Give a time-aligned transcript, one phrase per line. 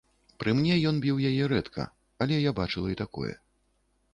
[0.43, 1.83] Пры мне ён біў яе рэдка,
[2.27, 3.33] але я бачыла і такое.